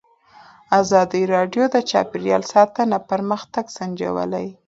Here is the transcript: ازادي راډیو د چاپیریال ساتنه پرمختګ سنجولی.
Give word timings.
ازادي 0.81 1.23
راډیو 1.35 1.63
د 1.75 1.75
چاپیریال 1.91 2.43
ساتنه 2.53 2.97
پرمختګ 3.09 3.65
سنجولی. 3.77 4.47